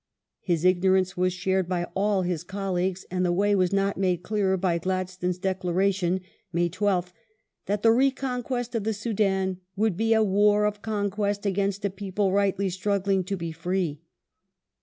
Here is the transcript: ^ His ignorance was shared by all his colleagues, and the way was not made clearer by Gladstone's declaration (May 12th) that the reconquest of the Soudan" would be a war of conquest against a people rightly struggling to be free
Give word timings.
^ 0.01 0.03
His 0.39 0.65
ignorance 0.65 1.15
was 1.15 1.31
shared 1.31 1.69
by 1.69 1.83
all 1.93 2.23
his 2.23 2.43
colleagues, 2.43 3.05
and 3.11 3.23
the 3.23 3.31
way 3.31 3.53
was 3.53 3.71
not 3.71 3.97
made 3.99 4.23
clearer 4.23 4.57
by 4.57 4.79
Gladstone's 4.79 5.37
declaration 5.37 6.21
(May 6.51 6.69
12th) 6.71 7.11
that 7.67 7.83
the 7.83 7.91
reconquest 7.91 8.73
of 8.73 8.83
the 8.83 8.95
Soudan" 8.95 9.59
would 9.77 9.95
be 9.95 10.13
a 10.15 10.23
war 10.23 10.65
of 10.65 10.81
conquest 10.81 11.45
against 11.45 11.85
a 11.85 11.91
people 11.91 12.31
rightly 12.31 12.69
struggling 12.71 13.23
to 13.25 13.37
be 13.37 13.51
free 13.51 14.01